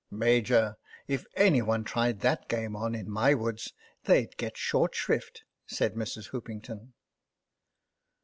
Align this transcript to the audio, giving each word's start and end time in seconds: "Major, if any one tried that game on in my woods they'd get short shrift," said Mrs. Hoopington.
"Major, 0.27 0.77
if 1.07 1.27
any 1.35 1.61
one 1.61 1.83
tried 1.83 2.21
that 2.21 2.49
game 2.49 2.75
on 2.75 2.95
in 2.95 3.07
my 3.07 3.35
woods 3.35 3.71
they'd 4.05 4.35
get 4.35 4.57
short 4.57 4.95
shrift," 4.95 5.43
said 5.67 5.93
Mrs. 5.93 6.29
Hoopington. 6.31 6.93